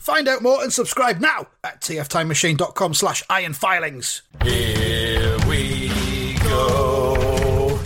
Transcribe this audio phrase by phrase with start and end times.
[0.00, 4.22] Find out more and subscribe now at tftimemachine.com slash ironfilings.
[4.42, 5.90] Here we
[6.38, 7.78] go.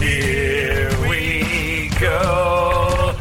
[0.00, 3.14] Here we go.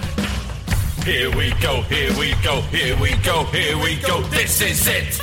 [1.05, 4.21] Here we go, here we go, here we go, here we go.
[4.23, 5.21] This is it.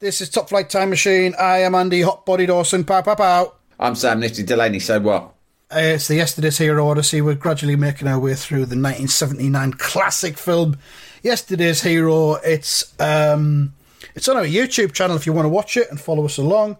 [0.00, 1.32] This is Top Flight Time Machine.
[1.38, 2.82] I am Andy Hotbody Dawson.
[2.82, 3.52] Pow, pow, pow.
[3.78, 5.34] I'm Sam Nifty Delaney, so what?
[5.70, 7.20] Uh, it's the Yesterday's Hero Odyssey.
[7.20, 10.76] We're gradually making our way through the 1979 classic film,
[11.22, 12.34] Yesterday's Hero.
[12.34, 13.74] It's um,
[14.14, 16.76] it's on our YouTube channel if you want to watch it and follow us along.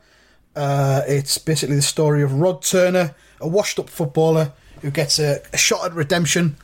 [0.55, 5.57] Uh, it's basically the story of Rod Turner, a washed-up footballer who gets a, a
[5.57, 6.57] shot at redemption,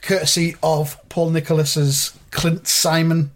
[0.00, 3.32] courtesy of Paul Nicholas's Clint Simon,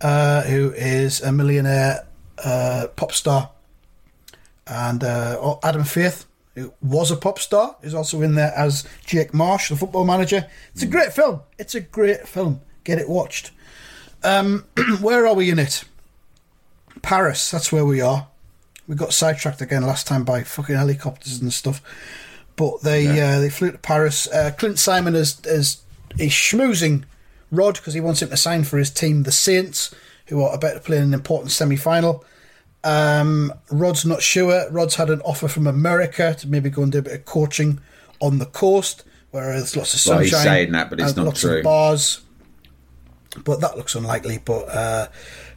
[0.00, 2.06] uh, who is a millionaire
[2.44, 3.50] uh, pop star,
[4.66, 9.32] and uh, Adam Faith, who was a pop star, is also in there as Jake
[9.32, 10.46] Marsh, the football manager.
[10.72, 11.40] It's a great film.
[11.58, 12.60] It's a great film.
[12.86, 13.50] Get it watched.
[14.22, 14.64] Um,
[15.00, 15.82] where are we in it?
[17.02, 17.50] Paris.
[17.50, 18.28] That's where we are.
[18.86, 21.82] We got sidetracked again last time by fucking helicopters and stuff.
[22.54, 24.28] But they uh, they flew to Paris.
[24.28, 25.82] Uh, Clint Simon is is
[26.16, 27.02] is schmoozing
[27.50, 29.92] Rod because he wants him to sign for his team, the Saints,
[30.26, 32.24] who are about to play in an important semi final.
[32.84, 34.70] Um, Rod's not sure.
[34.70, 37.80] Rod's had an offer from America to maybe go and do a bit of coaching
[38.20, 39.02] on the coast,
[39.32, 40.16] where there's lots of sunshine.
[40.16, 41.58] Well, he's saying that, but it's not lots true.
[41.58, 42.20] Of bars,
[43.44, 44.38] but that looks unlikely.
[44.44, 45.08] But uh,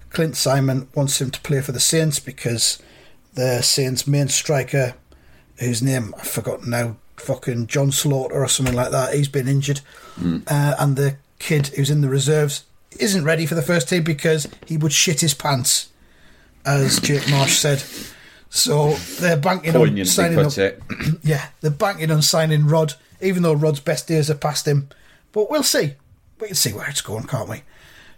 [0.09, 2.81] Clint Simon wants him to play for the Saints because
[3.33, 4.95] the Saints' main striker,
[5.59, 9.81] whose name I've forgotten now, fucking John Slaughter or something like that, he's been injured,
[10.47, 12.65] uh, and the kid who's in the reserves
[12.99, 15.89] isn't ready for the first team because he would shit his pants,
[16.65, 17.83] as Jake Marsh said.
[18.49, 20.57] So they're banking on signing up.
[20.57, 20.81] it.
[21.23, 24.89] Yeah, they're banking on signing Rod, even though Rod's best days are past him.
[25.31, 25.93] But we'll see.
[26.39, 27.63] We can see where it's going, can't we?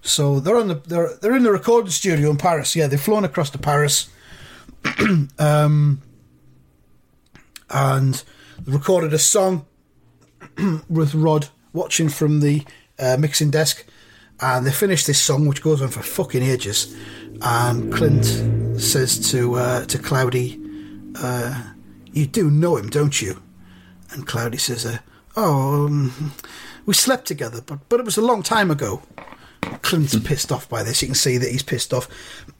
[0.01, 2.75] So they're on the they're they're in the recording studio in Paris.
[2.75, 4.09] Yeah, they've flown across to Paris,
[5.39, 6.01] um,
[7.69, 8.23] and
[8.65, 9.65] recorded a song
[10.89, 12.63] with Rod watching from the
[12.99, 13.85] uh, mixing desk.
[14.39, 16.95] And they finished this song, which goes on for fucking ages.
[17.43, 18.25] And Clint
[18.81, 20.59] says to uh, to Cloudy,
[21.15, 21.73] uh,
[22.11, 23.41] "You do know him, don't you?"
[24.11, 24.97] And Cloudy says, uh,
[25.35, 26.33] "Oh, um,
[26.85, 29.01] we slept together, but but it was a long time ago."
[29.83, 31.01] Clint's pissed off by this.
[31.03, 32.07] You can see that he's pissed off.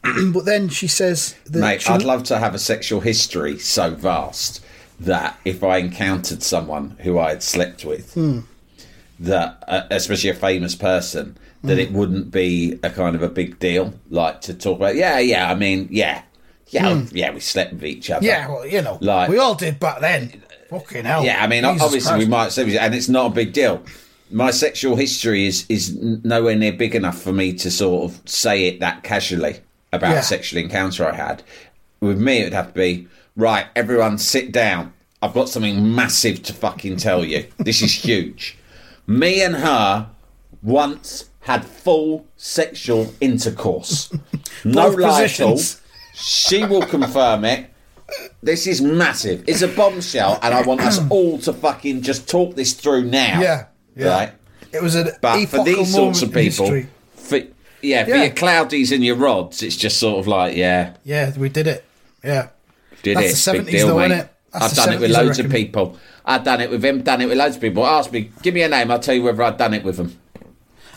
[0.34, 3.96] but then she says, that Mate, she- I'd love to have a sexual history so
[3.96, 4.64] vast
[5.00, 8.42] that if I encountered someone who I had slept with, Hmm.
[9.20, 11.80] that uh, especially a famous person, that Hmm.
[11.80, 14.96] it wouldn't be a kind of a big deal, like to talk about.
[14.96, 15.50] Yeah, yeah.
[15.52, 16.22] I mean, yeah,
[16.68, 17.31] yeah, yeah.
[17.31, 18.20] We slept with each other.
[18.20, 18.26] Hmm.
[18.26, 20.44] Yeah, well, you know, Like- we all did back then.
[20.70, 21.24] Fucking hell.
[21.26, 23.81] Yeah, I mean, Jesus obviously we might say, and it's not a big deal.
[24.31, 28.66] My sexual history is is nowhere near big enough for me to sort of say
[28.68, 29.59] it that casually
[29.92, 30.19] about Yeah.
[30.19, 31.44] a sexual encounter I had.
[32.00, 33.68] With me, it'd have to be right.
[33.75, 34.94] Everyone, sit down.
[35.22, 37.46] I've got something massive to fucking tell you.
[37.59, 38.58] This is huge.
[39.06, 40.08] Me and her
[40.63, 44.12] once had full sexual intercourse.
[44.63, 45.59] no lie at all.
[46.13, 47.68] She will confirm it.
[48.44, 49.44] This is massive.
[49.48, 53.39] It's a bombshell, and I want us all to fucking just talk this through now.
[53.42, 53.66] Yeah,
[53.96, 54.08] yeah.
[54.10, 54.34] Right?
[54.72, 56.84] It was an But for these sorts of people,
[57.16, 57.40] for,
[57.82, 58.24] yeah, for Yeah.
[58.24, 61.84] your cloudies and your rods, it's just sort of like, yeah, Yeah, we did it.
[62.24, 62.48] Yeah.
[63.04, 63.52] did That's it.
[63.52, 64.26] the Big deal, though, mate.
[64.54, 65.98] I've done it with loads of people.
[66.26, 67.86] I've done it with him, done it with loads of people.
[67.86, 70.18] Ask me, give me a name, I'll tell you whether I've done it with them.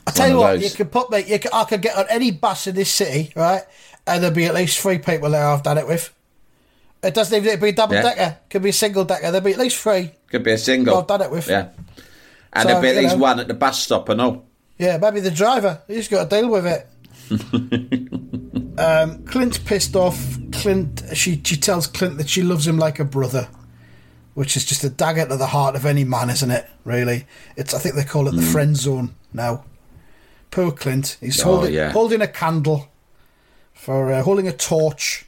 [0.06, 0.64] I tell you what, those.
[0.64, 1.24] you could put me.
[1.26, 3.62] You could, I could get on any bus in this city, right?
[4.06, 6.12] And there'll be at least three people there I've done it with.
[7.02, 8.02] It doesn't even to be a double Yeah.
[8.02, 8.36] decker.
[8.50, 9.30] Could be a single decker.
[9.30, 10.10] There'll be at least three.
[10.30, 10.98] Could be a single.
[10.98, 11.48] I've done it with.
[11.48, 11.68] Yeah.
[12.54, 13.22] And So, there'll be at you least know.
[13.22, 14.44] one at the bus stop and all.
[14.78, 15.82] Yeah, maybe the driver.
[15.86, 16.86] He's got to deal with it.
[18.76, 20.36] Um, Clint's pissed off.
[20.52, 23.48] Clint, she she tells Clint that she loves him like a brother,
[24.34, 26.68] which is just a dagger to the heart of any man, isn't it?
[26.84, 27.24] Really,
[27.56, 29.64] it's I think they call it the friend zone now.
[30.50, 31.92] Poor Clint, he's Oh, holding yeah.
[31.92, 32.88] holding a candle
[33.72, 35.24] for uh, holding a torch,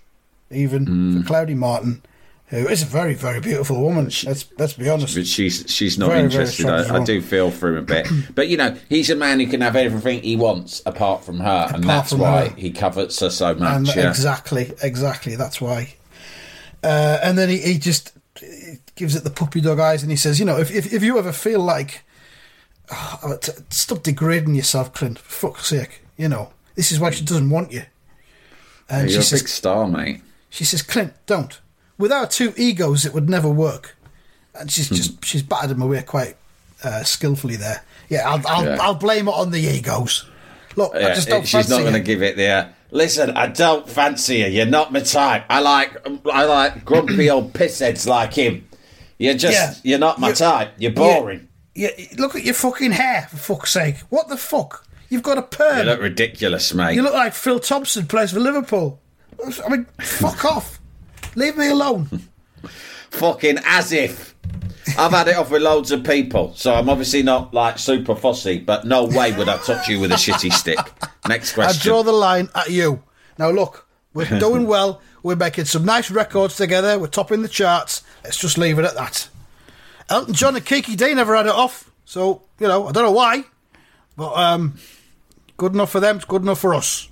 [0.51, 2.03] even for Cloudy Martin,
[2.49, 4.05] who is a very very beautiful woman.
[4.25, 5.15] let's let's be honest.
[5.17, 6.67] But she's she's not Very, very interested.
[6.67, 8.07] attractive I, I do feel for him a bit.
[8.35, 11.71] But you know, he's a man who can have everything he wants apart from her,
[11.75, 12.55] and that's why her.
[12.57, 13.77] he covets her so much.
[13.77, 14.09] And yeah.
[14.09, 15.35] exactly, exactly.
[15.37, 15.95] That's why.
[16.85, 20.17] Uh, and then he, he just he gives it the puppy dog eyes, and he
[20.17, 22.05] says, "You know, if if, if you ever feel like,
[22.93, 25.19] oh, t- stop degrading yourself, Clint.
[25.19, 27.83] For fuck's sake, you know this is why she doesn't want you."
[28.89, 30.21] And You're she a says, big star, mate.
[30.49, 31.59] "She says, Clint, don't.
[31.99, 33.97] Without two egos, it would never work."
[34.55, 34.95] And she's Hmm.
[34.97, 36.37] just she's battered him away quite
[36.83, 37.83] uh, skillfully there.
[38.09, 38.79] Yeah, I'll I'll, Yeah.
[38.81, 40.25] I'll blame it on the egos.
[40.77, 42.47] Look, I just don't she's fancy not going to give it the.
[42.49, 44.47] Uh, Listen, I don't fancy you.
[44.47, 45.45] You're not my type.
[45.51, 45.97] I like
[46.33, 48.69] I like grumpy old pissheads like him.
[49.19, 49.75] You're just Yeah.
[49.83, 50.73] you're not my You- type.
[50.79, 51.49] You're boring.
[51.75, 53.97] Yeah, look at your fucking hair, for fuck's sake.
[54.09, 54.87] What the fuck?
[55.11, 55.79] You've got a perm.
[55.79, 56.95] You look ridiculous, mate.
[56.95, 59.01] You look like Phil Thompson plays for Liverpool.
[59.65, 60.76] I mean, fuck off.
[61.37, 62.07] Leave me alone.
[63.11, 64.35] Fucking as if.
[64.99, 68.59] I've had it off with loads of people, so I'm obviously not like super fussy,
[68.59, 70.79] but no way would I touch you with a shitty stick.
[71.29, 71.81] Next question.
[71.81, 73.03] I draw the line at you.
[73.37, 75.03] Now, look, we're doing well.
[75.25, 76.99] We're making some nice records together.
[76.99, 78.03] We're topping the charts.
[78.23, 79.29] Let's just leave it at that.
[80.09, 83.11] Elton John and Kiki Dee never had it off, so, you know, I don't know
[83.11, 83.43] why,
[84.17, 84.77] but um,
[85.57, 87.09] good enough for them, it's good enough for us.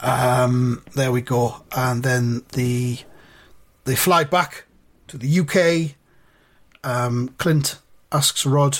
[0.00, 1.62] Um, there we go.
[1.76, 2.98] And then the
[3.84, 4.64] they fly back
[5.08, 5.96] to the UK.
[6.84, 7.78] Um, Clint
[8.12, 8.78] asks Rod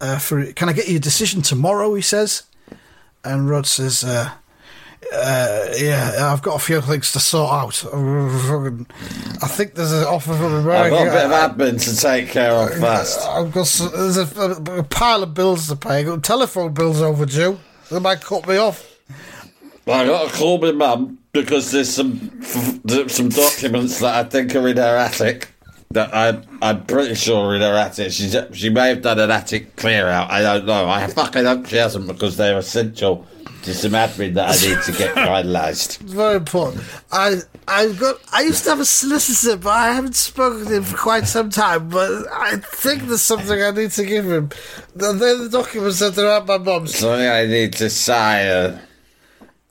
[0.00, 1.94] uh, for can I get you a decision tomorrow?
[1.94, 2.44] He says,
[3.24, 4.30] and Rod says, uh,
[5.12, 7.84] uh, "Yeah, I've got a few things to sort out.
[9.42, 10.96] I think there's an offer from America.
[10.96, 13.20] I've got a bit of admin to take care of first.
[13.26, 16.00] I've got s- there's a, a pile of bills to pay.
[16.00, 17.58] I've got telephone bills overdue.
[17.90, 18.86] They might cut me off.
[19.88, 24.54] I got to call my mum because there's some f- some documents that I think
[24.54, 25.48] are in her attic.
[25.92, 28.12] That I I'm pretty sure are in her attic.
[28.12, 30.30] She's, she may have done an attic clear out.
[30.30, 30.88] I don't know.
[30.88, 33.26] I fucking hope she hasn't because they're essential
[33.62, 35.98] to some admin that I need to get finalised.
[35.98, 36.84] Very important.
[37.10, 40.84] I I got I used to have a solicitor, but I haven't spoken to him
[40.84, 41.88] for quite some time.
[41.88, 44.50] But I think there's something I need to give him.
[44.94, 46.94] They're the documents that are at my mum's.
[46.94, 48.78] Something I need to sign.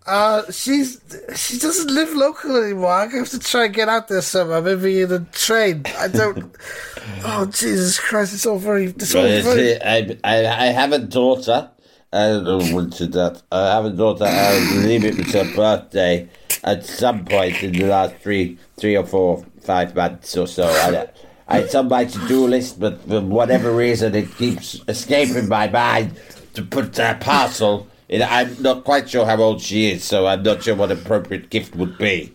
[0.10, 1.00] Uh, she's
[1.36, 2.92] she doesn't live local anymore.
[2.92, 4.62] I have to try and get out there somehow.
[4.62, 5.84] Maybe in a train.
[5.98, 6.56] I don't.
[7.24, 8.34] oh Jesus Christ!
[8.34, 8.86] It's all very.
[8.86, 9.62] It's all But very.
[9.70, 11.70] it's, I, I, I have a daughter.
[12.12, 13.44] I don't know when to that.
[13.52, 14.26] I have a daughter.
[14.26, 16.28] I believe it was her birthday
[16.64, 20.66] at some point in the last three, three or four, five months or so.
[20.66, 21.08] I,
[21.48, 26.20] I it's on my to-do list, but for whatever reason, it keeps escaping my mind
[26.56, 27.88] to put that parcel.
[28.12, 31.76] I'm not quite sure how old she is, so I'm not sure what appropriate gift
[31.76, 32.34] would be.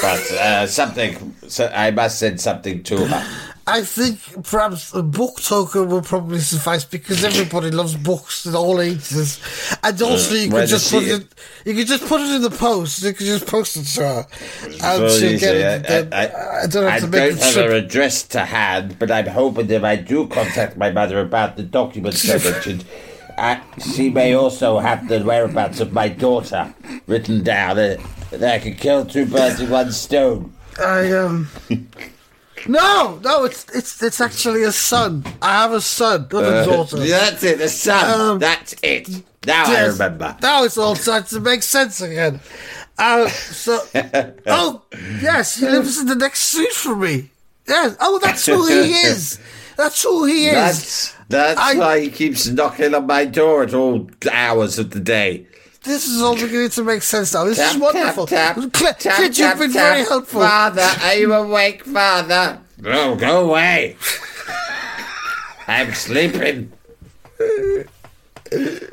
[0.00, 3.50] But uh, something, so I must send something to her.
[3.66, 8.80] I think perhaps a book token will probably suffice because everybody loves books at all
[8.80, 9.40] ages,
[9.82, 11.26] and also you could just put she- it.
[11.64, 13.02] You could just put it in the post.
[13.02, 14.26] You could just post it to her,
[14.64, 15.54] and Well, she'll get
[15.90, 16.12] it.
[16.12, 17.66] I, I- I don't have to make don't have trip.
[17.66, 21.56] her address to hand, but I'm hoping that if I do contact my mother about
[21.56, 22.84] the documents I mentioned,
[23.38, 23.60] uh,
[23.94, 26.74] she may also have the whereabouts of my daughter
[27.06, 27.78] written down.
[27.78, 27.96] Uh,
[28.30, 30.52] that I can kill two birds with one stone.
[30.78, 31.48] I um.
[32.66, 35.24] No, no, it's it's it's actually a son.
[35.42, 36.96] I have a son, not a daughter.
[36.96, 38.20] That's it, the son.
[38.20, 39.08] Um, That's it.
[39.46, 40.36] Now I remember.
[40.40, 42.40] Now it's all starting to make sense again.
[42.96, 43.80] Uh, so,
[44.46, 44.82] oh
[45.20, 47.30] yes, he lives in the next street from me.
[47.68, 47.96] Yes.
[48.00, 49.38] Oh, that's who he is.
[49.76, 50.54] That's who he is.
[50.54, 55.00] That's that's I- why he keeps knocking on my door at all hours of the
[55.00, 55.46] day.
[55.82, 57.44] This is all beginning to make sense now.
[57.44, 58.26] This Tap, is wonderful.
[58.26, 60.40] Tap, tap, tap, you've been very helpful.
[60.40, 62.58] Father, are you awake, Father?
[62.80, 63.96] No, go away.
[65.68, 66.72] I'm sleeping.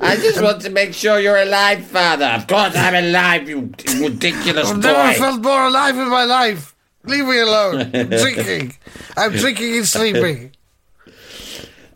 [0.02, 2.26] I just want to make sure you're alive, Father.
[2.26, 5.20] Of course I'm alive, you ridiculous I've never boy.
[5.20, 6.76] felt more alive in my life.
[7.04, 7.92] Leave me alone.
[7.94, 8.74] I'm drinking.
[9.18, 10.52] I'm drinking and sleeping.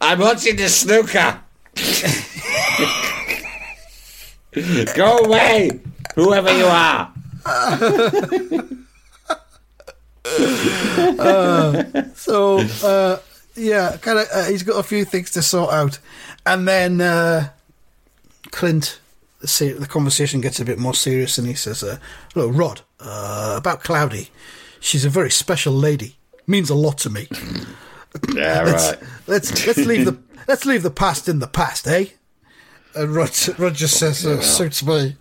[0.08, 1.42] I'm watching the snooker.
[4.96, 5.80] go away,
[6.14, 7.12] whoever you are.
[12.16, 13.18] So, uh,
[13.56, 14.28] yeah, kind of.
[14.32, 15.98] Uh, he's got a few things to sort out,
[16.46, 17.50] and then uh,
[18.52, 19.00] Clint
[19.42, 21.98] the, se- the conversation gets a bit more serious, and he says, uh,
[22.36, 24.30] "Look, Rod, uh, about Cloudy.
[24.80, 26.16] She's a very special lady.
[26.46, 27.28] Means a lot to me.
[28.34, 28.94] Yeah, Let's
[29.28, 30.18] let's, let's leave the
[30.48, 32.06] let's leave the past in the past, eh?"
[32.96, 35.18] And Rod, Rod just says, uh, "Suits me."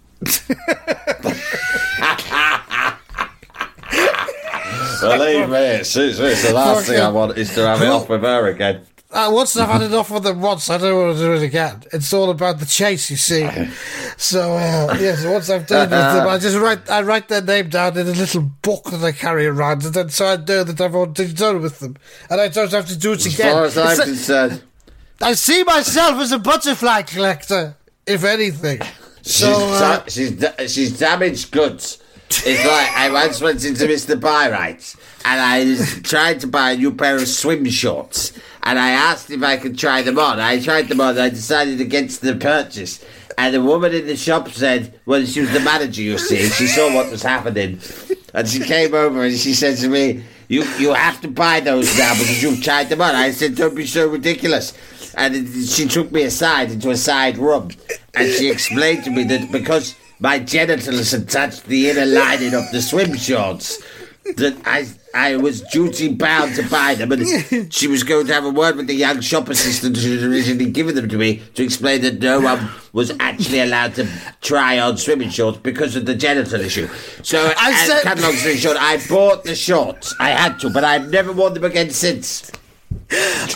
[5.01, 6.27] Believe me, it suits me.
[6.29, 8.87] It's the last thing I want is to have it off with her again.
[9.15, 11.85] Uh, once I've had enough of them once, I don't want to do it again.
[11.93, 13.49] It's all about the chase, you see.
[14.17, 17.69] So uh, yes, once I've done with them, I just write I write their name
[17.69, 20.81] down in a little book that I carry around, and then so I know that
[20.81, 21.97] I've already done with them,
[22.31, 23.53] and I don't have to do it As again.
[23.53, 24.63] far as I'm It's concerned,
[25.21, 28.81] I see myself as a butterfly collector, if anything.
[29.23, 31.99] So she's, uh, da- she's, da- she's damaged goods.
[32.31, 34.19] It's like I once went into Mr.
[34.19, 38.33] Byrite and I was trying to buy a new pair of swim shorts
[38.65, 40.41] and I asked if I could try them on.
[40.41, 43.05] I tried them on I decided against the purchase.
[43.37, 46.67] And the woman in the shop said, well, she was the manager, you see, she
[46.67, 47.81] saw what was happening.
[48.33, 51.97] And she came over and she said to me, you, you have to buy those
[51.99, 53.15] now because you've tried them on.
[53.15, 54.73] I said, don't be so ridiculous.
[55.17, 57.71] And it- she took me aside into a side room
[58.15, 62.71] and she explained to me that because my genitals had touched the inner lining of
[62.73, 63.83] the swim shorts,
[64.37, 68.45] that I I was duty bound to buy them, and she was going to have
[68.45, 71.63] a word with the young shop assistant who had originally given them to me to
[71.63, 74.09] explain that no one was actually allowed to
[74.41, 76.89] try on swimming shorts because of the genital issue.
[77.23, 80.15] So, I said- cut long story short, I bought the shorts.
[80.19, 82.51] I had to, but I've never worn them again since.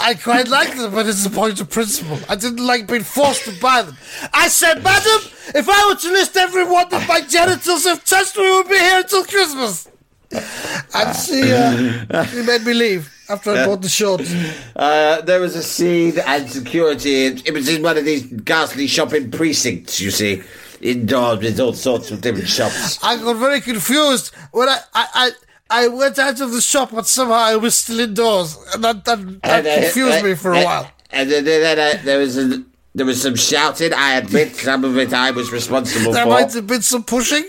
[0.00, 2.18] I quite like them, but it's a point of principle.
[2.28, 3.96] I didn't like being forced to buy them.
[4.32, 5.20] I said, Madam,
[5.54, 8.98] if I were to list everyone that my genitals have touched, we would be here
[8.98, 9.88] until Christmas.
[10.30, 14.32] And she, uh, she made me leave after I bought the shorts.
[14.74, 17.26] Uh, there was a scene and security.
[17.26, 20.42] It was in one of these ghastly shopping precincts, you see,
[20.80, 22.98] indoors with all sorts of different shops.
[23.02, 25.30] I got very confused when I, I, I,
[25.70, 29.42] I went out of the shop, but somehow I was still indoors, and that, that,
[29.42, 30.90] that And, uh, confused uh, me for a uh, while.
[31.10, 33.92] And then, then uh, there was a, there was some shouting.
[33.94, 36.30] I admit some of it I was responsible There for.
[36.30, 37.44] There might have been some pushing,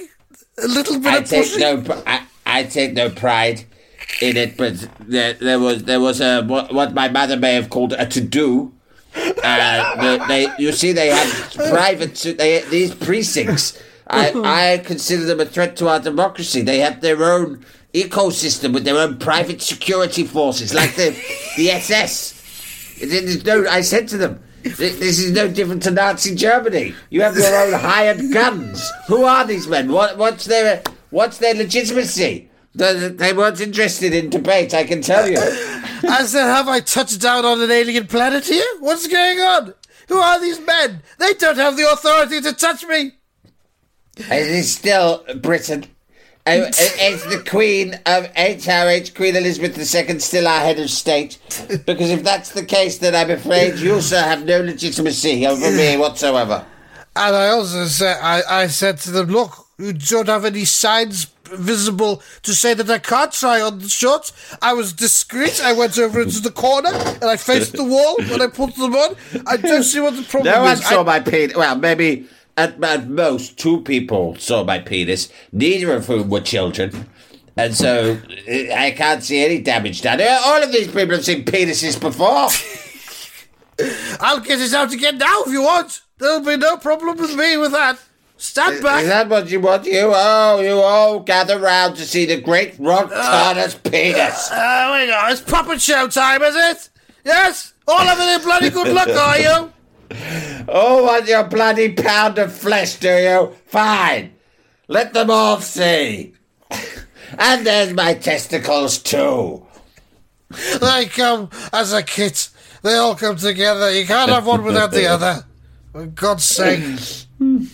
[0.61, 1.59] a little bit I of pushing.
[1.59, 3.65] no, I, I take no pride
[4.21, 7.69] in it, but there, there was there was a what, what my mother may have
[7.69, 8.73] called a to do.
[9.15, 12.15] Uh, the, they, you see, they have private.
[12.15, 13.81] They these precincts.
[14.07, 16.61] I I consider them a threat to our democracy.
[16.61, 21.15] They have their own ecosystem with their own private security forces, like the
[21.57, 22.35] the SS.
[23.45, 26.95] No, I said to them, "Th- this is no different to Nazi Germany.
[27.09, 28.91] You have your own hired guns.
[29.07, 29.91] Who are these men?
[29.91, 32.49] What, what's their what's their legitimacy?
[32.75, 35.37] They, they weren't interested in debate, I can tell you.
[36.07, 38.65] I said, have I touched down on an alien planet here?
[38.79, 39.73] What's going on?
[40.07, 41.01] Who are these men?
[41.17, 43.11] They don't have the authority to touch me.
[44.17, 45.85] It is still Britain.
[46.47, 51.37] Uh, Is the Queen of HRH, Queen Elizabeth II, still our head of state?
[51.85, 55.97] Because if that's the case, then I'm afraid you, sir, have no legitimacy over me
[55.97, 56.65] whatsoever.
[57.15, 61.25] And I also said, I, I said to them, look, you don't have any signs
[61.45, 64.33] visible to say that I can't try on the shorts.
[64.61, 65.61] I was discreet.
[65.63, 68.93] I went over into the corner and I faced the wall when I put them
[68.93, 69.15] on.
[69.47, 71.55] I don't see what the problem No one saw I, my penis.
[71.55, 77.09] Well, maybe at, at most two people saw my penis, neither of whom were children.
[77.55, 80.21] And so I can't see any damage done.
[80.21, 82.49] Uh, All of these people have seen penises before.
[84.19, 86.01] I'll get it out again now if you want.
[86.17, 87.97] There'll be no problem with me with that.
[88.39, 89.03] Stand back.
[89.03, 89.85] Is that what you want?
[89.85, 94.49] You all, you all gather round to see the great Rod uh, Turner's penis.
[94.49, 95.27] Oh, we go.
[95.27, 96.89] It's puppet show time, is it?
[97.25, 97.73] Yes?
[97.85, 99.73] All of it in bloody good luck, are you?
[100.71, 103.55] Oh, want your bloody pound of flesh, do you?
[103.67, 104.33] Fine.
[104.87, 106.33] Let them all see.
[107.39, 109.65] and there's my testicles too.
[110.79, 112.49] They come as a kit.
[112.83, 113.91] They all come together.
[113.91, 115.45] You can't have one without the other.
[115.91, 117.27] For God's sake.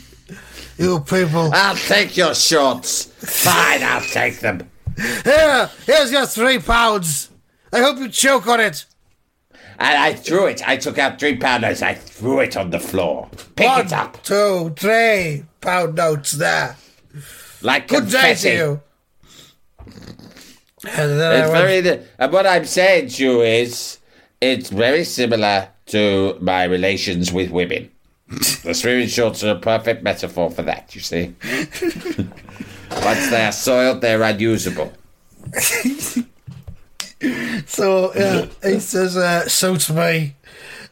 [0.78, 1.52] You people.
[1.54, 3.06] I'll take your shorts.
[3.06, 4.70] Fine, I'll take them.
[5.24, 7.30] Here, here's your three pounds.
[7.72, 8.86] I hope you choke on it.
[9.78, 10.66] And I threw it.
[10.68, 11.82] I took out three pounders.
[11.82, 13.30] I threw it on the floor.
[13.56, 14.24] Pick One, it up.
[14.24, 16.78] two, three pound notes there.
[17.62, 18.50] Like Good day confetti.
[18.50, 18.82] to you.
[20.88, 22.06] And It's very.
[22.20, 23.98] And what I'm saying to you is,
[24.40, 27.92] it's very similar to my relations with women.
[28.28, 30.96] The swimming shorts are a perfect metaphor for that.
[30.96, 31.36] You see,
[33.04, 34.92] once they are soiled, they're unusable.
[37.68, 40.36] So yeah, he says, uh, "Suits me,"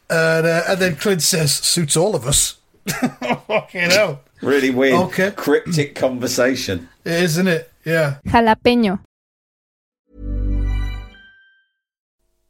[0.10, 2.58] and, uh, and then Clint says, "Suits all of us."
[3.48, 4.22] Fucking hell.
[4.42, 5.32] Really weird, Okay.
[5.32, 6.90] cryptic conversation.
[7.06, 7.72] Isn't it?
[7.86, 8.16] Yeah.
[8.28, 9.00] Jalapeño.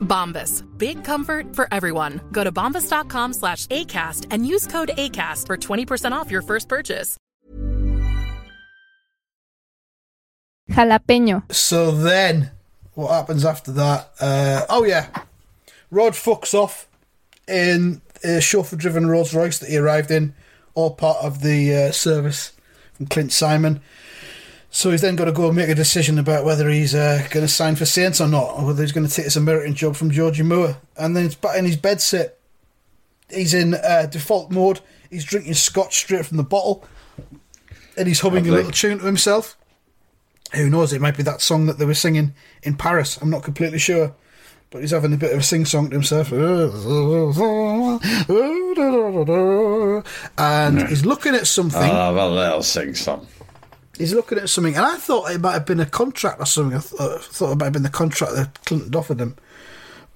[0.00, 0.64] Bombas.
[0.78, 2.20] Big comfort for everyone.
[2.30, 7.16] Go to bombas.com slash ACAST and use code ACAST for 20% off your first purchase.
[10.70, 11.50] Jalapeño.
[11.52, 12.50] So then,
[12.94, 14.10] what happens after that?
[14.20, 15.08] Uh, oh yeah,
[15.90, 16.88] Rod fucks off
[17.46, 20.34] in a chauffeur-driven Rolls Royce that he arrived in,
[20.74, 22.52] all part of the uh, service
[22.94, 23.80] from Clint Simon.
[24.74, 27.46] So he's then got to go and make a decision about whether he's uh, going
[27.46, 29.94] to sign for Saints or not, or whether he's going to take this American job
[29.94, 30.78] from Georgie Moore.
[30.96, 32.40] And then he's back in his bed set.
[33.30, 34.80] He's in uh, default mode.
[35.10, 36.82] He's drinking scotch straight from the bottle,
[37.96, 38.50] and he's humming Lovely.
[38.50, 39.56] a little tune to himself.
[40.56, 40.92] Who knows?
[40.92, 42.34] It might be that song that they were singing
[42.64, 43.16] in Paris.
[43.18, 44.12] I'm not completely sure.
[44.70, 46.32] But he's having a bit of a sing song to himself.
[50.36, 51.80] And he's looking at something.
[51.80, 53.28] Love a little sing song.
[53.98, 54.74] He's looking at something.
[54.76, 56.76] And I thought it might have been a contract or something.
[56.78, 59.36] I th- uh, thought it might have been the contract that Clinton offered him.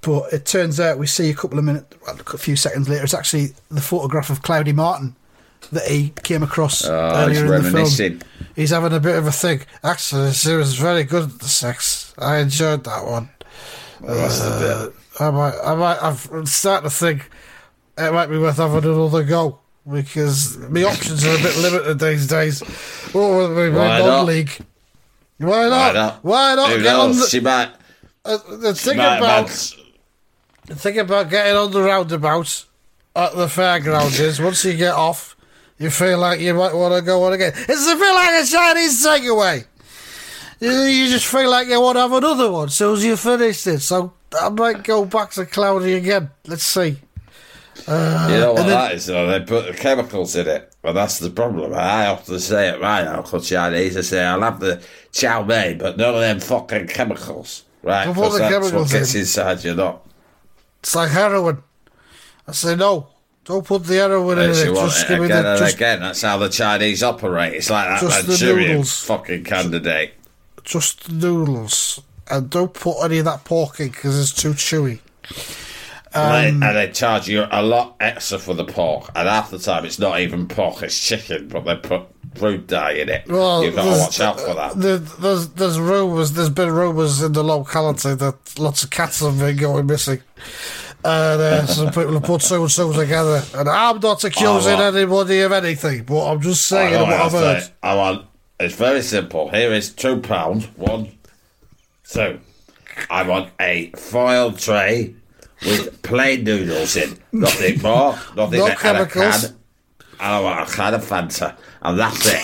[0.01, 3.05] But it turns out we see a couple of minutes, well, a few seconds later,
[3.05, 5.17] it's actually the photograph of Cloudy Martin
[5.73, 8.21] that he came across Oh, earlier he's in the film.
[8.55, 9.62] He's having a bit of a thing.
[9.83, 12.14] Actually, it was very good, at the sex.
[12.17, 13.29] I enjoyed that one.
[14.01, 15.21] The bit.
[15.21, 17.29] I might, I might, I'm starting to think
[17.97, 19.59] it might be worth having another go
[19.90, 22.61] because my options are a bit limited these days.
[23.12, 24.07] What would be Why my not?
[24.07, 24.51] non-league?
[25.38, 25.70] Why not?
[25.70, 26.24] Why not?
[26.24, 27.20] Why not Who get on knows?
[27.20, 27.70] the, She might.
[28.24, 29.74] uh, the She thing might about
[30.66, 32.64] the thing about getting on the roundabout
[33.16, 35.37] at the fairgrounds is once you get off,
[35.79, 37.53] you feel like you might want to go on again.
[37.55, 39.64] It's a bit like a Chinese takeaway.
[40.61, 43.16] You, you just feel like you want to have another one as soon as you
[43.16, 43.79] finish it.
[43.81, 46.31] So I might go back to Cloudy again.
[46.46, 46.98] Let's see.
[47.87, 49.27] Uh, you know what then- that is, though?
[49.27, 50.75] They put the chemicals in it.
[50.83, 51.75] But that's the problem.
[51.75, 54.81] I often say it right now, because Chinese, I say, I'll have the
[55.12, 57.64] chow mein, but none of them fucking chemicals.
[57.83, 58.05] Right?
[58.07, 59.21] Don't put 'Cause the that's chemicals what gets in.
[59.21, 60.07] inside you, not.
[60.81, 61.62] It's like heroin.
[62.47, 63.09] I say no.
[63.45, 64.55] Don't put the heroin in it.
[64.55, 66.01] Just it give me again the and just, again.
[66.01, 67.55] That's how the Chinese operate.
[67.55, 69.01] It's like that Just noodles.
[69.05, 70.14] fucking candidate.
[70.64, 74.99] just the noodles, and don't put any of that pork in because it's too chewy.
[76.18, 79.11] And, they, and they charge you a lot extra for the pork.
[79.14, 82.02] And half the time, it's not even pork, it's chicken, but they put
[82.35, 83.26] food dye in it.
[83.26, 84.76] Well, You've got to watch out for that.
[84.78, 86.33] There, there's there's rumours.
[86.33, 90.20] There's been rumours in the locality that lots of cats have been going missing.
[91.04, 93.42] And uh, some people have put so and so together.
[93.54, 97.33] And I'm not accusing Oh, anybody of anything, but I'm just saying what what I've
[97.33, 97.62] heard.
[97.62, 97.72] say.
[97.83, 98.26] I want.
[98.61, 99.48] It's very simple.
[99.50, 100.66] Here is two pounds.
[100.76, 101.12] One,
[102.09, 102.40] two.
[103.09, 105.14] I want a foil tray
[105.64, 107.18] with plain noodles in.
[107.33, 108.18] Nothing more.
[108.37, 109.44] Nothing No chemicals.
[109.44, 109.55] And
[110.21, 112.42] I want a can of Fanta, and that's it.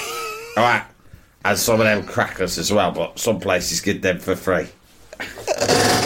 [0.57, 0.85] All right.
[1.44, 4.66] And some of them crackers as well, but some places give them for free.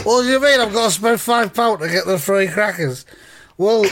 [0.04, 0.60] What do you mean?
[0.60, 3.04] I've got to spend five pound to get the free crackers?
[3.56, 3.82] Well,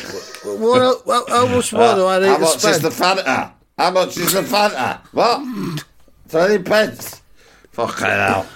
[0.44, 1.02] what?
[1.07, 2.76] How, how much more do I need How to much spend?
[2.76, 3.52] is the Fanta?
[3.76, 5.00] How much is the Fanta?
[5.12, 5.81] What?
[6.29, 7.22] Thirty pence?
[7.72, 8.46] Fucking hell.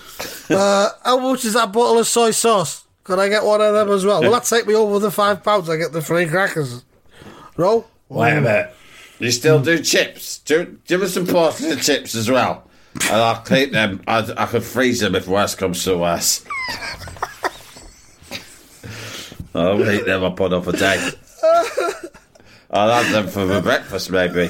[0.49, 2.80] Uh, how much is that bottle of soy sauce?
[3.05, 4.23] Could I get one of them as well?
[4.23, 5.69] Will that take me over the five pounds?
[5.69, 6.85] I get the free crackers.
[7.59, 8.75] No, Wait a minute.
[9.21, 10.39] You still do chips?
[10.39, 12.69] Do, give us some portions of chips as well.
[12.95, 14.03] And I'll keep them.
[14.07, 16.45] I, I could freeze them if worse comes to worse.
[19.55, 21.11] I'll eat them up on a day.
[22.71, 24.49] I'll have them for my breakfast, maybe.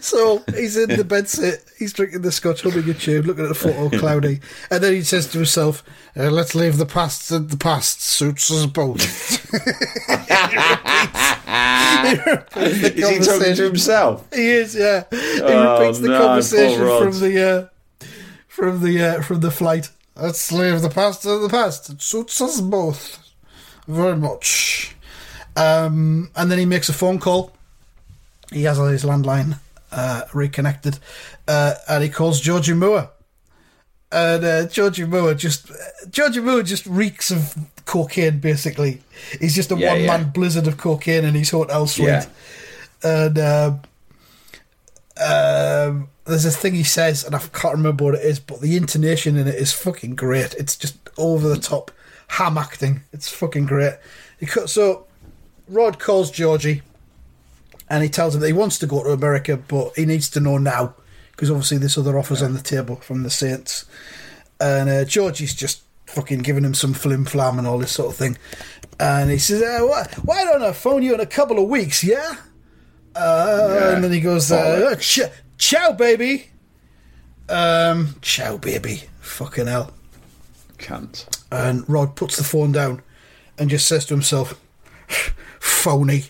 [0.00, 3.48] So he's in the bed sit, he's drinking the scotch, humming a tune, looking at
[3.48, 5.82] the photo cloudy, and then he says to himself,
[6.16, 8.00] uh, "Let's leave the past in the past.
[8.02, 9.00] Suits us both."
[12.56, 14.26] Is he talking to himself?
[14.34, 15.04] He is, yeah.
[15.10, 17.68] He Oh, repeats the no, conversation from the
[18.02, 18.06] uh,
[18.48, 19.90] from the uh, from the flight.
[20.16, 21.90] Let's leave the past in the past.
[21.90, 23.18] It suits us both
[23.86, 24.94] very much.
[25.56, 27.52] Um, and then he makes a phone call.
[28.52, 29.58] He has his landline
[29.92, 30.98] uh, reconnected,
[31.48, 33.10] uh, and he calls Georgie Moore.
[34.12, 35.70] And uh, Georgie Moore just
[36.10, 38.40] Georgie Moore just reeks of cocaine.
[38.40, 39.02] Basically,
[39.38, 40.26] he's just a Yeah, one man yeah.
[40.26, 42.08] blizzard of cocaine in his hotel suite.
[42.08, 42.26] Yeah.
[43.02, 43.80] And um,
[45.20, 48.76] um, there's a thing he says, and I can't remember what it is, but the
[48.76, 50.54] intonation in it is fucking great.
[50.54, 51.90] It's just over the top
[52.28, 53.02] ham acting.
[53.12, 53.94] It's fucking great.
[54.38, 55.06] He cut, so
[55.68, 56.82] Rod calls Georgie,
[57.90, 60.40] and he tells him that he wants to go to America, but he needs to
[60.40, 60.94] know now
[61.32, 63.84] because obviously this other offers on the table from the Saints,
[64.60, 68.16] and uh, Georgie's just fucking giving him some flim flam and all this sort of
[68.16, 68.36] thing,
[68.98, 72.02] and he says, uh, why, "Why don't I phone you in a couple of weeks?
[72.04, 72.36] Yeah."
[73.14, 73.94] Uh, Yeah.
[73.94, 75.20] And then he goes, uh, ch-
[75.58, 76.46] "Ciao, baby."
[77.48, 79.04] Um, ciao, baby.
[79.20, 79.92] Fucking hell.
[80.78, 81.26] Can't.
[81.50, 83.02] And Rod puts the phone down
[83.58, 84.54] and just says to himself,
[85.58, 86.26] "Phony."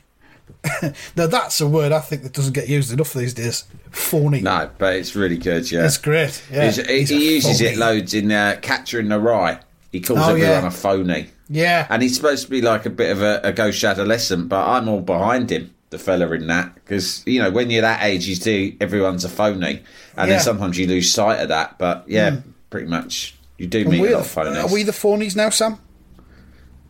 [1.17, 3.65] now that's a word I think that doesn't get used enough these days.
[3.91, 4.41] Phony.
[4.43, 5.83] No, but it's really good, yeah.
[5.83, 6.43] That's great.
[6.53, 7.71] Yeah, He's- he He's he uses phony.
[7.73, 9.61] it loads in uh, Catcher in the Rye.
[9.91, 10.67] He calls Oh, everyone yeah.
[10.67, 11.31] a phony.
[11.49, 14.65] Yeah, And he's supposed to be like a bit of a, a ghost adolescent, but
[14.69, 16.75] I'm all behind him, the fella in that.
[16.77, 19.83] Because, you know, when you're that age, you do everyone's a phony.
[20.17, 20.37] And Yeah.
[20.37, 21.77] then sometimes you lose sight of that.
[21.79, 22.37] But yeah,
[22.69, 24.63] pretty much you do meet a lot of phonies.
[24.63, 25.79] are we the phonies now, Sam?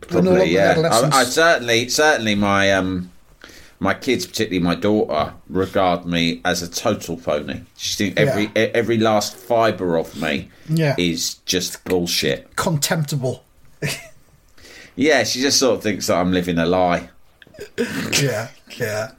[0.01, 0.89] Probably, yeah.
[0.91, 3.10] I, I certainly, certainly, my um,
[3.81, 7.63] my kids, particularly my daughter, regard me as a total phony.
[7.75, 8.69] She think every Yeah.
[8.75, 10.93] every last fibre of me Yeah.
[10.99, 12.55] is just bullshit.
[12.55, 13.43] Contemptible.
[14.95, 17.09] Yeah, she just sort of thinks that I'm living a lie.
[18.21, 19.11] yeah, yeah.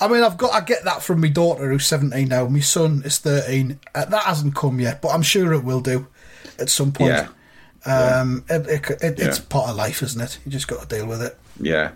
[0.00, 2.46] I mean, I've got I get that from my daughter who's seventeen now.
[2.48, 3.78] My son is thirteen.
[3.94, 6.08] Uh, that hasn't come yet, but I'm sure it will do
[6.58, 7.10] at some point.
[7.12, 7.28] Yeah.
[7.84, 10.38] Um, it, it, it, it's part of life, isn't it?
[10.44, 11.38] You just got to deal with it.
[11.60, 11.92] Yeah.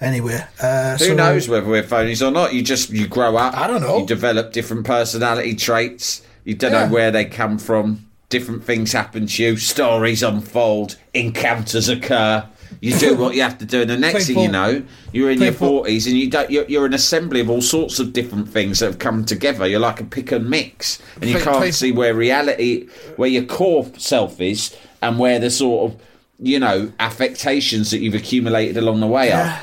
[0.00, 2.52] Anyway, uh, Who so- knows whether we're phonies or not?
[2.52, 3.56] You just you grow up.
[3.56, 3.98] I don't know.
[3.98, 6.22] You develop different personality traits.
[6.44, 6.86] You don't Yeah.
[6.86, 8.04] know where they come from.
[8.28, 9.56] Different things happen to you.
[9.56, 10.96] Stories unfold.
[11.14, 12.44] Encounters occur.
[12.80, 15.38] You do what you have to do, and the next thing you know, you're in
[15.38, 15.52] people- your
[15.84, 16.50] forties, and you don't.
[16.50, 19.66] You're, you're an assembly of all sorts of different things that have come together.
[19.66, 23.44] You're like a pick and mix, and you can't people- see where reality, where your
[23.44, 26.00] core self is, and where the sort of
[26.40, 29.60] you know affectations that you've accumulated along the way are.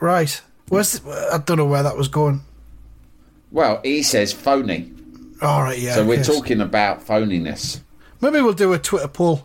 [0.00, 0.40] Right.
[0.68, 2.42] Where's the, I don't know where that was going.
[3.50, 4.92] Well, he says phony.
[5.42, 5.94] All right, yeah.
[5.94, 7.80] So we're talking about phoniness.
[8.20, 9.44] Maybe we'll do a Twitter poll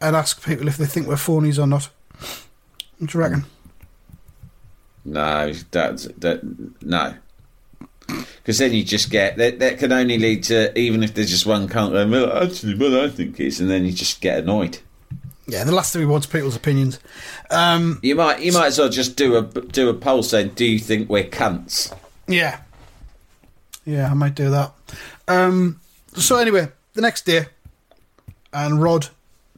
[0.00, 1.88] and ask people if they think we're phonies or not.
[2.98, 3.44] What do you reckon?
[5.04, 6.40] No, that's that.
[6.82, 7.14] No,
[8.06, 9.58] because then you just get that.
[9.58, 11.92] That can only lead to even if there's just one cunt.
[11.92, 14.78] going, Well, actually, well, I think it's, and then you just get annoyed.
[15.48, 17.00] Yeah, the last thing we want is people's opinions.
[17.50, 20.64] Um, You might, you might as well just do a do a poll saying, "Do
[20.66, 21.90] you think we're cunts?"
[22.26, 22.60] Yeah.
[23.86, 24.72] Yeah, I might do that.
[25.26, 25.80] Um,
[26.14, 27.46] so anyway, the next day,
[28.52, 29.08] and Rod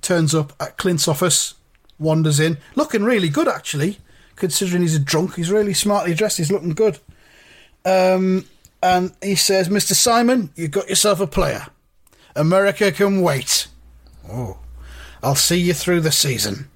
[0.00, 1.54] turns up at Clint's office,
[1.98, 3.98] wanders in, looking really good actually,
[4.36, 5.34] considering he's a drunk.
[5.34, 6.38] He's really smartly dressed.
[6.38, 7.00] He's looking good.
[7.84, 8.44] Um,
[8.80, 9.94] and he says, "Mr.
[9.94, 11.66] Simon, you got yourself a player.
[12.36, 13.66] America can wait.
[14.30, 14.58] Oh,
[15.22, 16.68] I'll see you through the season."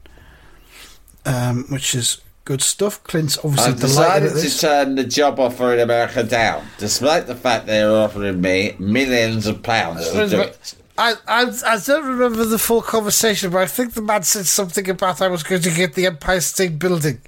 [1.27, 3.03] Um, which is good stuff.
[3.05, 7.27] Clint's obviously I've delighted decided at to turn the job offer in America down, despite
[7.27, 10.75] the fact they're offering me millions of pounds to do it.
[10.97, 14.89] I, I I don't remember the full conversation, but I think the man said something
[14.89, 17.21] about I was going to get the Empire State Building.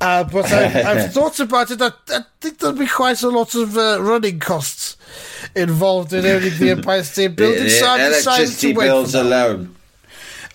[0.00, 1.80] Uh, but I, I've thought about it.
[1.80, 4.98] I, I think there'll be quite a lot of uh, running costs
[5.56, 7.64] involved in owning the Empire State Building.
[7.64, 8.86] The so I've decided electricity to wait.
[8.86, 9.22] bills For now.
[9.22, 9.76] alone.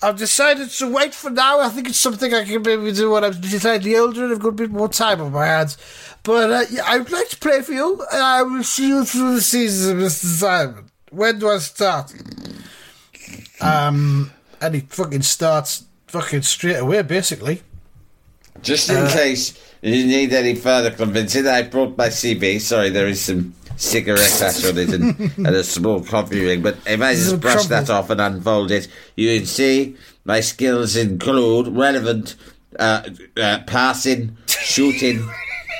[0.02, 1.60] I've decided to wait for now.
[1.60, 4.48] I think it's something I can maybe do when I'm slightly older and I've got
[4.48, 5.78] a bit more time on my hands.
[6.22, 9.36] But uh, yeah, I'd like to play for you, and I will see you through
[9.36, 10.24] the season, Mr.
[10.24, 10.90] Simon.
[11.10, 12.12] When do I start?
[13.60, 17.62] Um, and he fucking starts fucking straight away, basically.
[18.62, 22.60] Just in case you need any further convincing, I brought my CV.
[22.60, 26.62] Sorry, there is some cigarette ash on it and, and a small coffee ring.
[26.62, 30.96] But if I just brush that off and unfold it, you can see my skills
[30.96, 32.34] include relevant
[32.78, 35.28] uh, uh, passing, shooting,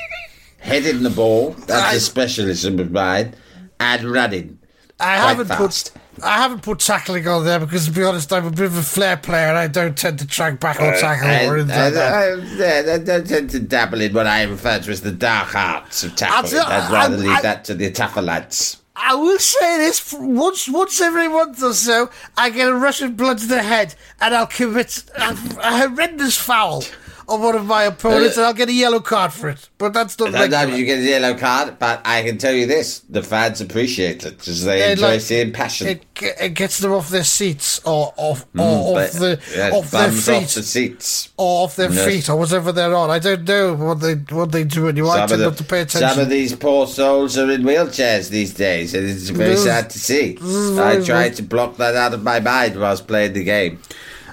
[0.58, 1.50] heading the ball.
[1.50, 3.34] That's I- a specialism of mine,
[3.80, 4.58] and running.
[4.98, 5.92] I haven't fast.
[5.92, 8.76] put I haven't put tackling on there because, to be honest, I'm a bit of
[8.76, 11.56] a flair player and I don't tend to track back or uh, tackle I, or
[11.58, 11.88] anything I.
[11.88, 15.54] I, I, I don't tend to dabble in what I refer to as the dark
[15.54, 16.60] arts of tackling.
[16.60, 18.82] I'd rather leave that to the tougher lads.
[18.96, 23.16] I will say this: once, once every month or so, I get a rush of
[23.16, 26.82] blood to the head, and I'll commit a, a horrendous foul
[27.28, 29.68] on one of my opponents, Uh, and I'll get a yellow card for it.
[29.78, 30.76] But that's not Sometimes regular.
[30.78, 34.38] you get a yellow card, but I can tell you this: the fans appreciate it
[34.38, 35.88] because they enjoy like- seeing passion.
[35.88, 36.04] It,
[36.40, 39.90] it gets them off their seats or off, or Mm, off but- the yes, off
[39.90, 41.28] their feet off the seats.
[41.36, 42.04] or off their Yes.
[42.06, 43.10] feet or whatever they're on.
[43.10, 45.56] I don't know what they what they do, and you Some of, tend the- not
[45.58, 46.08] to pay attention.
[46.08, 49.98] some of these poor souls are in wheelchairs these days, and it's very sad to
[49.98, 50.38] see.
[50.78, 53.80] I tried to block that out of my mind whilst playing the game.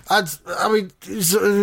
[0.09, 0.91] And, I mean,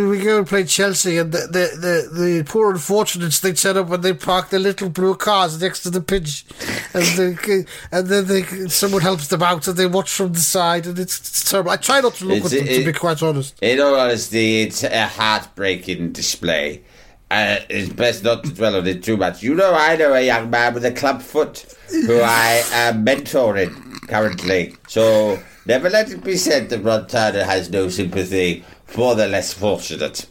[0.08, 3.90] we go and play Chelsea, and the, the, the, the poor unfortunates they turn up
[3.90, 6.46] and they park their little blue cars next to the pitch,
[6.94, 10.86] and they, and then they, someone helps them out, and they watch from the side,
[10.86, 11.70] and it's, it's terrible.
[11.70, 13.56] I try not to look It's- at them, to be quite honest.
[13.60, 16.82] In all honesty, it's a heartbreaking display.
[17.30, 19.42] Uh, it's best not to dwell on it too much.
[19.42, 24.00] You know, I know a young man with a club foot who I am mentoring
[24.08, 24.74] currently.
[24.88, 29.52] So never let it be said that Rod Turner has no sympathy for the less
[29.52, 30.26] fortunate.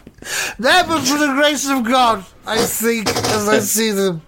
[0.57, 4.21] Never for the grace of God, I think, as I see them.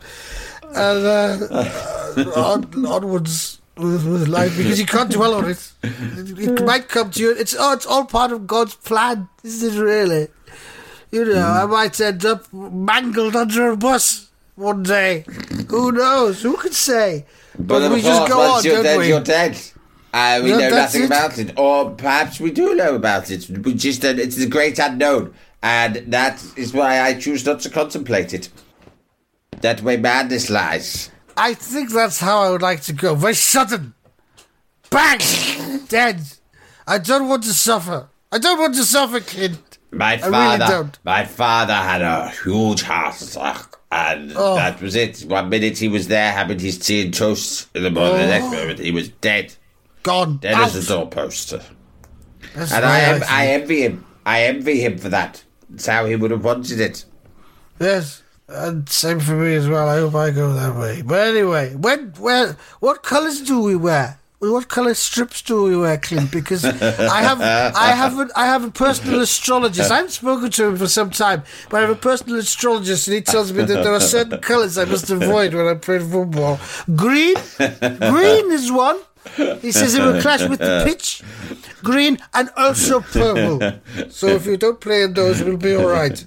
[0.63, 5.71] And uh, on, onwards with, with life, because you can't dwell on it.
[5.83, 6.39] it.
[6.39, 7.31] It might come to you.
[7.31, 10.27] It's, oh, it's all part of God's plan, isn't it, really?
[11.11, 15.25] You know, I might end up mangled under a bus one day.
[15.69, 16.41] Who knows?
[16.41, 17.25] Who can say?
[17.59, 19.07] But, of we just go once on, you're don't dead, we?
[19.09, 19.59] you're dead.
[20.13, 21.05] Uh, we Yeah, know nothing it.
[21.07, 23.49] about it, or perhaps we do know about it.
[23.49, 27.69] We just uh, it's the great unknown, and that is why I choose not to
[27.69, 28.49] contemplate it.
[29.61, 31.09] That way, madness lies.
[31.37, 33.15] I think that's how I would like to go.
[33.15, 33.93] Very sudden.
[34.89, 35.19] Bang!
[35.87, 36.21] Dead.
[36.85, 38.09] I don't want to suffer.
[38.31, 39.57] I don't want to suffer, kid.
[39.91, 40.99] My really father, don't.
[41.03, 44.55] my father had a huge heart attack, and Oh.
[44.55, 45.21] that was it.
[45.21, 48.51] One minute he was there having his tea and toast, in the morning, the next
[48.51, 49.53] moment he was dead,
[50.03, 50.37] Gone.
[50.37, 51.53] dead as a doorpost.
[52.55, 53.31] That's And I, am, think.
[53.31, 54.05] I envy him.
[54.25, 55.43] I envy him for that.
[55.73, 57.05] It's how he would have wanted it.
[57.79, 58.23] Yes.
[58.47, 59.87] And same for me as well.
[59.87, 61.01] I hope I go that way.
[61.01, 64.19] But anyway, when, where, what colours do we wear?
[64.39, 66.31] What colour strips do we wear, Clint?
[66.31, 69.91] Because I have, I have, a, I have a personal astrologist.
[69.91, 73.13] I haven't spoken to him for some time, but I have a personal astrologist, and
[73.13, 76.59] he tells me that there are certain colours I must avoid when I play football.
[76.95, 78.99] Green, green is one.
[79.61, 81.21] He says it will clash with the pitch.
[81.83, 83.79] Green and also purple.
[84.09, 86.25] So if you don't play in those, we'll be all right.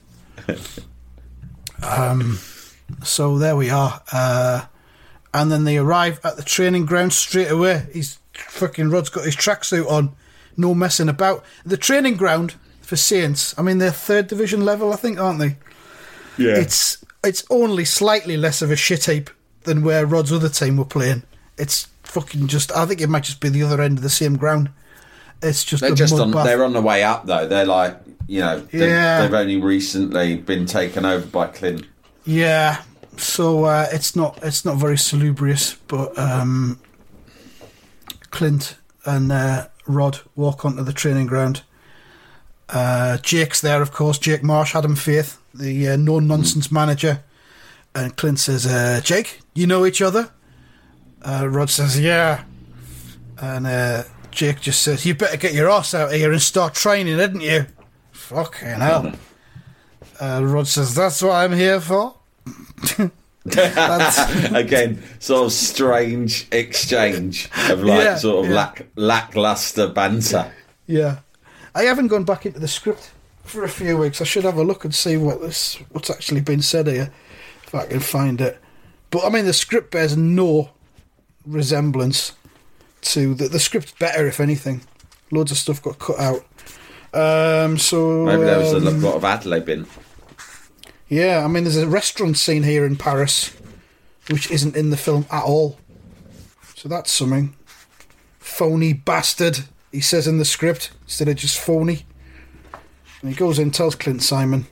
[1.83, 2.39] Um,
[3.03, 4.03] So there we are.
[4.13, 4.67] Uh,
[5.33, 7.87] and then they arrive at the training ground straight away.
[7.93, 10.15] He's fucking Rod's got his tracksuit on,
[10.57, 11.45] no messing about.
[11.65, 13.55] The training ground for Saints.
[13.59, 15.57] I mean, they're third division level, I think, aren't they?
[16.39, 16.57] Yeah.
[16.59, 19.31] It's it's only slightly less of a shit heap
[19.63, 21.23] than where Rod's other team were playing.
[21.57, 22.73] It's fucking just.
[22.73, 24.71] I think it might just be the other end of the same ground.
[25.43, 26.31] It's just They're just on.
[26.31, 26.47] bath.
[26.47, 27.47] They're on the way up though.
[27.47, 28.61] They're like you know.
[28.61, 29.21] They've, Yeah.
[29.23, 31.85] they've only recently been taken over by Clint.
[32.25, 32.81] Yeah,
[33.19, 36.79] so uh, it's not it's not very salubrious, but um,
[38.31, 41.63] Clint and uh, Rod walk onto the training ground.
[42.71, 44.19] Uh, Jake's there, of course.
[44.19, 47.23] Jake Marsh, Adam Faith, the uh, no nonsense manager,
[47.95, 50.31] and Clint says, uh, "Jake, you know each other?"
[51.25, 52.45] Uh, Rod says, "Yeah,"
[53.41, 57.17] and uh, Jake just says, "You better get your ass out here and start training,
[57.17, 57.67] didn't you?"
[58.13, 59.13] Fucking hell.
[60.21, 62.15] Uh, Rod says, "That's what I'm here for."
[63.47, 68.57] Again, sort of strange exchange of like Yeah, sort of yeah.
[68.57, 70.51] lack lackluster banter.
[70.87, 71.19] yeah,
[71.75, 73.11] I haven't gone back into the script
[73.45, 74.21] for a few weeks.
[74.21, 77.13] I should have a look and see what this what's actually been said here,
[77.67, 78.59] if I can find it.
[79.11, 80.71] But I mean, the script bears no
[81.47, 82.33] resemblance
[83.03, 84.83] to the the script's better, if anything.
[85.31, 86.45] Loads of stuff got cut out.
[87.13, 89.87] Um, so Maybe there was a um, lot of ad lib in.
[91.09, 93.57] Yeah, I mean, there's a restaurant scene here in Paris,
[94.31, 95.79] which isn't in the film at all.
[96.75, 97.55] So that's something.
[98.39, 99.61] Phony bastard,
[99.93, 102.05] he says in the script, instead of just phony.
[103.21, 104.67] And he goes in and tells Clint Simon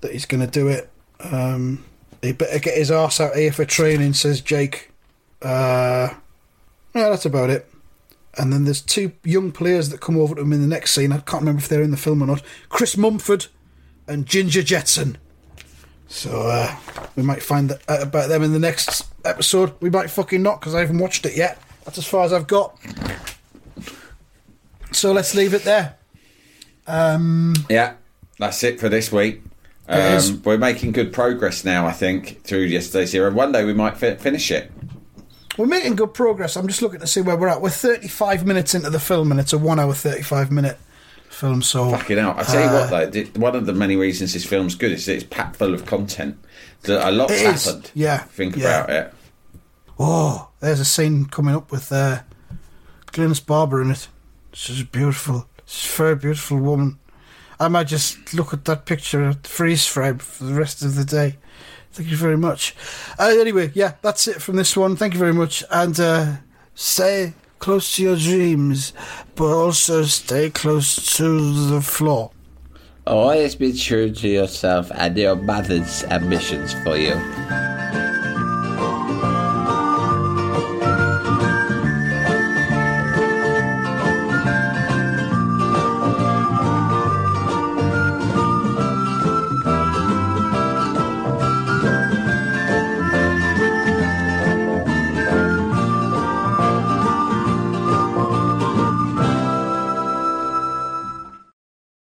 [0.00, 0.90] that he's going to do it.
[1.20, 1.84] Um,
[2.22, 4.90] he better get his ass out here for training, says Jake.
[5.42, 6.08] Uh,
[6.94, 7.70] yeah, that's about it.
[8.38, 11.12] And then there's two young players that come over to him in the next scene.
[11.12, 12.42] I can't remember if they're in the film or not.
[12.68, 13.46] Chris Mumford
[14.06, 15.16] and Ginger Jetson.
[16.08, 16.76] So uh,
[17.16, 19.72] we might find out about them in the next episode.
[19.80, 21.60] We might fucking not because I haven't watched it yet.
[21.84, 22.78] That's as far as I've got.
[24.92, 25.96] So let's leave it there.
[27.68, 27.94] Yeah,
[28.38, 29.42] that's it for this week.
[29.88, 33.30] Um, we're making good progress now, I think, through Yesterday's Hero.
[33.32, 34.70] One day we might fi- finish it.
[35.56, 36.56] We're making good progress.
[36.56, 37.60] I'm just looking to see where we're at.
[37.62, 40.78] We're 35 minutes into the film, and it's a one hour 35 minute
[41.30, 41.62] film.
[41.62, 42.34] So Fucking hell.
[42.36, 45.06] I tell you uh, what, though, one of the many reasons this film's good is
[45.06, 46.38] that it's packed full of content.
[46.82, 47.90] That a lot's is, happened.
[47.94, 48.84] yeah, Think yeah.
[48.84, 49.14] about it.
[49.98, 52.20] Oh, there's a scene coming up with uh,
[53.06, 54.08] Glynis Barber in it.
[54.52, 55.48] She's a beautiful.
[55.64, 56.98] She's a very beautiful woman.
[57.58, 61.04] I might just look at that picture at freeze frame for the rest of the
[61.04, 61.36] day.
[61.96, 62.76] Thank you very much.
[63.18, 64.96] Uh, anyway, yeah, that's it from this one.
[64.96, 65.64] Thank you very much.
[65.70, 66.36] And uh,
[66.74, 68.92] stay close to your dreams,
[69.34, 72.32] but also stay close to the floor.
[73.06, 77.14] Always be true to yourself and your mother's ambitions for you.